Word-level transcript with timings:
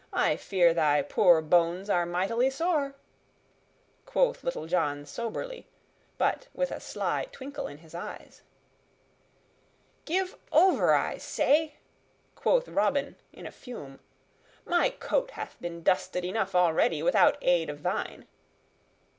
I 0.17 0.35
fear 0.35 0.73
thy 0.73 1.03
poor 1.03 1.43
bones 1.43 1.87
are 1.87 2.07
mightily 2.07 2.49
sore," 2.49 2.95
quoth 4.07 4.43
Little 4.43 4.65
John 4.65 5.05
soberly, 5.05 5.67
but 6.17 6.47
with 6.55 6.71
a 6.71 6.79
sly 6.79 7.27
twinkle 7.31 7.67
in 7.67 7.77
his 7.77 7.93
eyes. 7.93 8.41
"Give 10.05 10.35
over, 10.51 10.95
I 10.95 11.19
say!" 11.19 11.75
quoth 12.33 12.67
Robin 12.67 13.15
in 13.31 13.45
a 13.45 13.51
fume. 13.51 13.99
"My 14.65 14.89
coat 14.89 15.29
hath 15.37 15.55
been 15.61 15.83
dusted 15.83 16.25
enough 16.25 16.55
already, 16.55 17.03
without 17.03 17.37
aid 17.43 17.69
of 17.69 17.83
thine." 17.83 18.25